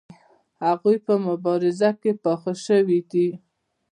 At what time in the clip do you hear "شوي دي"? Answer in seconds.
2.65-3.29